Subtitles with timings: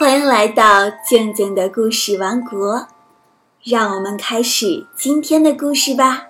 [0.00, 2.86] 欢迎来到静静的故事王国，
[3.64, 6.28] 让我们开始今天的故事吧。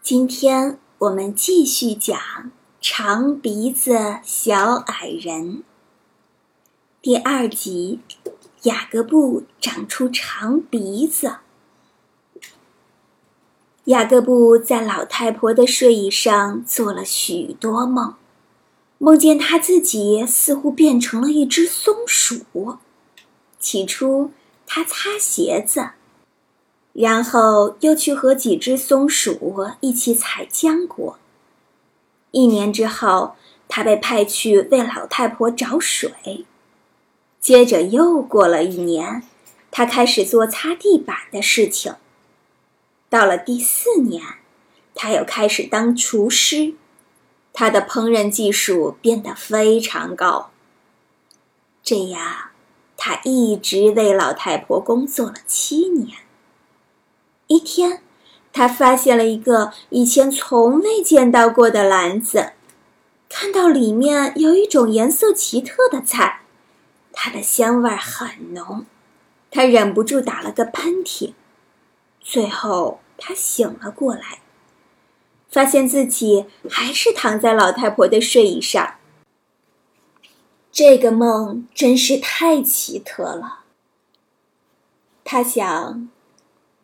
[0.00, 2.18] 今天我们继续讲
[2.80, 5.58] 《长鼻子小矮人》
[7.02, 8.00] 第二集：
[8.62, 11.36] 雅各布长出长鼻子。
[13.84, 18.14] 雅各布在老太婆的睡椅上做了许多梦。
[18.98, 22.78] 梦见他自己似乎变成了一只松鼠。
[23.58, 24.30] 起初，
[24.66, 25.90] 他擦鞋子，
[26.92, 31.18] 然后又去和几只松鼠一起采浆果。
[32.30, 33.36] 一年之后，
[33.68, 36.46] 他被派去为老太婆找水。
[37.40, 39.22] 接着又过了一年，
[39.70, 41.94] 他开始做擦地板的事情。
[43.08, 44.22] 到了第四年，
[44.94, 46.74] 他又开始当厨师。
[47.58, 50.50] 他的烹饪技术变得非常高。
[51.82, 52.50] 这样，
[52.98, 56.18] 他一直为老太婆工作了七年。
[57.46, 58.02] 一天，
[58.52, 62.52] 他发现了一个以前从未见到过的篮子，
[63.30, 66.42] 看到里面有一种颜色奇特的菜，
[67.10, 68.84] 它的香味很浓。
[69.50, 71.32] 他忍不住打了个喷嚏，
[72.20, 74.40] 最后他醒了过来。
[75.56, 78.96] 发现自己还是躺在老太婆的睡椅上。
[80.70, 83.60] 这个梦真是太奇特了。
[85.24, 86.10] 他想，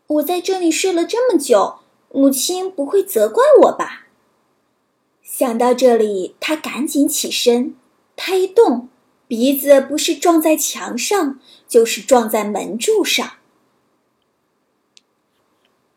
[0.07, 1.81] 我在这里睡了这么久，
[2.13, 4.07] 母亲不会责怪我吧？
[5.23, 7.77] 想到这里，他赶紧起身。
[8.17, 8.89] 他一动，
[9.29, 13.33] 鼻子不是撞在墙上，就是撞在门柱上。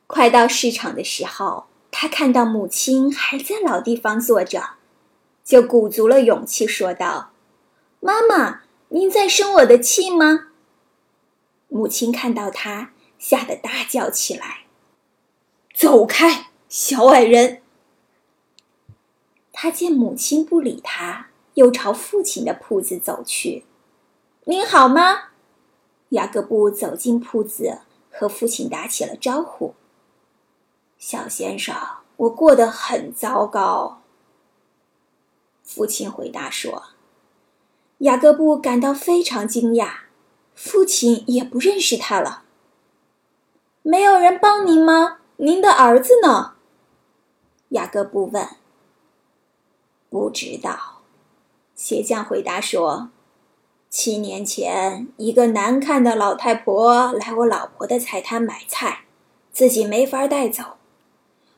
[0.08, 1.67] 快到市场的时候。
[1.98, 4.72] 他看到母亲还在老地方坐着，
[5.46, 7.32] 就鼓足了勇气说道
[8.02, 10.48] ：“妈妈，您在生我的气吗？”
[11.70, 14.66] 母亲看到他，吓得大叫起来
[15.73, 17.61] ：“走开，小矮人！”
[19.54, 23.64] 他见母亲不理他，又朝父亲的铺子走去。
[24.44, 25.30] “您好吗？”
[26.11, 27.80] 雅各布走进铺子，
[28.11, 29.76] 和父亲打起了招呼。
[31.08, 31.76] 小先生，
[32.17, 34.02] 我过得很糟糕。
[35.61, 36.86] 父亲回答说
[37.99, 39.98] ：“雅各布感到非常惊讶，
[40.55, 42.42] 父亲也不认识他了。
[43.83, 45.20] 没有人帮您吗？
[45.36, 46.55] 您的儿子呢？”
[47.70, 48.55] 雅各布问。
[50.10, 51.02] “不知道。”
[51.76, 53.11] 鞋匠回答说
[53.92, 59.05] ：“七年前，一个难看的老太婆来我老婆的菜摊买菜，
[59.52, 60.77] 自己没法带走。”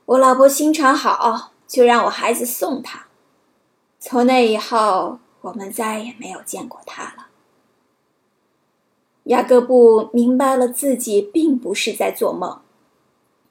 [0.08, 3.08] 我老婆心肠好，就让我孩子送她。
[4.00, 7.28] 从那以后，我们再也没有见过她了。
[9.24, 12.62] 雅各布明白了自己并不是在做梦，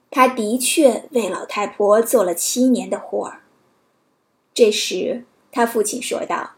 [0.09, 3.43] 他的确为老太婆做了七年的活儿。
[4.51, 6.53] 这时，他父亲说道：“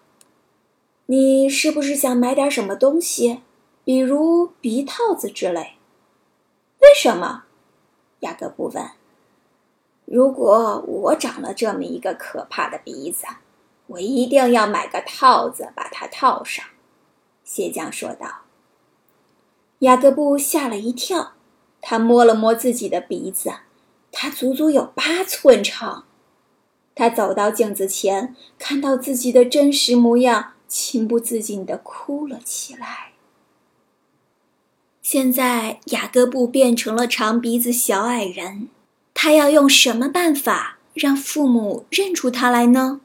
[1.07, 3.41] 你是不是想买点什么东西，
[3.83, 5.73] 比如鼻套子之类？”
[6.79, 7.43] 为什么？
[8.21, 8.89] 雅各布问。
[10.11, 13.27] 如果我长了这么一个可怕的鼻子，
[13.85, 16.65] 我一定要买个套子把它套上。”
[17.45, 18.41] 鞋匠说道。
[19.79, 21.33] 雅各布吓了一跳，
[21.79, 23.53] 他摸了摸自己的鼻子，
[24.11, 26.05] 它足足有八寸长。
[26.95, 33.13] 他走到镜子前，看到自己的真实模样，情不自禁地哭了起来。
[35.03, 38.69] 现在，雅各布变成了长鼻子小矮人。
[39.22, 43.02] 他要用什么办法让父母认出他来呢？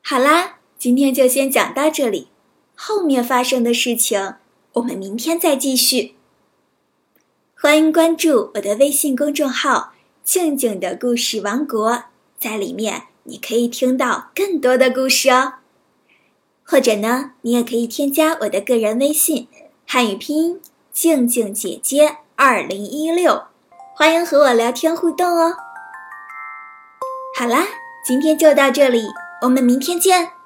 [0.00, 2.28] 好啦，今天就先讲到这里，
[2.76, 4.36] 后面发生的事情
[4.74, 6.14] 我们明天再继续。
[7.60, 9.92] 欢迎关注我的微信公众号
[10.22, 12.04] “静静的故事王国”，
[12.38, 15.54] 在里面你可以听到更多的故事哦。
[16.62, 19.48] 或者呢，你也可以添加我的个人微信，
[19.84, 20.60] 汉语拼音
[20.94, 23.46] “静静姐姐二零一六”。
[23.98, 25.56] 欢迎和我聊天互动哦！
[27.36, 27.66] 好啦，
[28.04, 29.08] 今天就到这里，
[29.42, 30.37] 我们明天见。